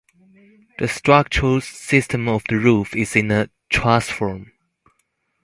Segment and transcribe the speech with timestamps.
[0.79, 4.51] The structural system of the roof is in a truss form.